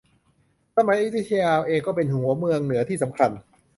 [0.77, 3.31] สมัยอยุธยาเองก็เป็นหัวเมืองเหนือที่สำคัญ